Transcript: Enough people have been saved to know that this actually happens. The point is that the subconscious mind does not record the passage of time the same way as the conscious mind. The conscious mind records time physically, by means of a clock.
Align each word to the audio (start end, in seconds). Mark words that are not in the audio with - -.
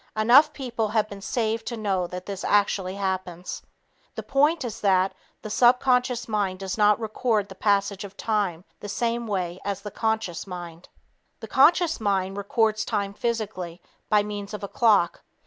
Enough 0.17 0.53
people 0.53 0.87
have 0.87 1.07
been 1.07 1.21
saved 1.21 1.67
to 1.67 1.77
know 1.77 2.07
that 2.07 2.25
this 2.25 2.43
actually 2.43 2.95
happens. 2.95 3.61
The 4.15 4.23
point 4.23 4.65
is 4.65 4.81
that 4.81 5.13
the 5.43 5.51
subconscious 5.51 6.27
mind 6.27 6.57
does 6.57 6.75
not 6.75 6.99
record 6.99 7.47
the 7.47 7.53
passage 7.53 8.03
of 8.03 8.17
time 8.17 8.63
the 8.79 8.89
same 8.89 9.27
way 9.27 9.59
as 9.63 9.81
the 9.81 9.91
conscious 9.91 10.47
mind. 10.47 10.89
The 11.39 11.47
conscious 11.47 11.99
mind 11.99 12.35
records 12.37 12.83
time 12.83 13.13
physically, 13.13 13.79
by 14.09 14.23
means 14.23 14.55
of 14.55 14.63
a 14.63 14.67
clock. 14.67 15.21